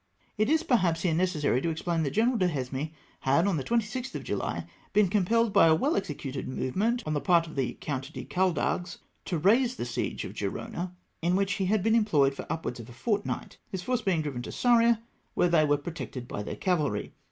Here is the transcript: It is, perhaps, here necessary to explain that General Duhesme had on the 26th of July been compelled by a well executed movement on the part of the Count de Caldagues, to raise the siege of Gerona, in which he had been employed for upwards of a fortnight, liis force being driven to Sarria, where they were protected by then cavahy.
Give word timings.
It 0.35 0.49
is, 0.49 0.63
perhaps, 0.63 1.03
here 1.03 1.13
necessary 1.13 1.61
to 1.61 1.69
explain 1.69 2.01
that 2.01 2.09
General 2.09 2.35
Duhesme 2.35 2.91
had 3.19 3.45
on 3.45 3.57
the 3.57 3.63
26th 3.63 4.15
of 4.15 4.23
July 4.23 4.65
been 4.93 5.09
compelled 5.09 5.53
by 5.53 5.67
a 5.67 5.75
well 5.75 5.95
executed 5.95 6.47
movement 6.47 7.03
on 7.05 7.13
the 7.13 7.21
part 7.21 7.45
of 7.45 7.55
the 7.55 7.73
Count 7.73 8.11
de 8.11 8.23
Caldagues, 8.25 8.97
to 9.25 9.37
raise 9.37 9.75
the 9.75 9.85
siege 9.85 10.25
of 10.25 10.33
Gerona, 10.33 10.95
in 11.21 11.35
which 11.35 11.53
he 11.61 11.65
had 11.67 11.83
been 11.83 11.93
employed 11.93 12.33
for 12.33 12.47
upwards 12.51 12.79
of 12.79 12.89
a 12.89 12.93
fortnight, 12.93 13.59
liis 13.71 13.83
force 13.83 14.01
being 14.01 14.23
driven 14.23 14.41
to 14.41 14.49
Sarria, 14.51 14.99
where 15.35 15.49
they 15.49 15.65
were 15.65 15.77
protected 15.77 16.27
by 16.27 16.41
then 16.41 16.55
cavahy. 16.55 17.11